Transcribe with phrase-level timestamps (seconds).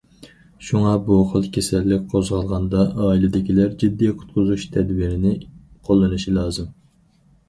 [0.67, 5.35] شۇڭا، بۇ خىل كېسەللىك قوزغالغاندا ئائىلىدىكىلەر جىددىي قۇتقۇزۇش تەدبىرىنى
[5.91, 6.73] قوللىنىش لازىم.